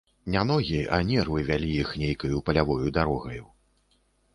Не 0.35 0.41
ногі, 0.51 0.79
а 0.97 0.99
нервы 1.11 1.45
вялі 1.51 1.69
іх 1.85 1.95
нейкаю 2.07 2.43
палявою 2.49 2.87
дарогаю. 3.01 3.51